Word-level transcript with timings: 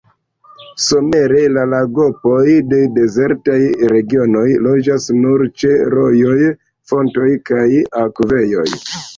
Somere 0.85 1.41
la 1.57 1.65
lagopoj 1.73 2.45
de 2.71 2.79
dezertaj 2.95 3.59
regionoj 3.93 4.47
loĝas 4.69 5.05
nur 5.21 5.45
ĉe 5.63 5.77
rojoj, 5.99 6.51
fontoj 6.95 7.31
kaj 7.53 7.65
akvejoj. 8.07 8.69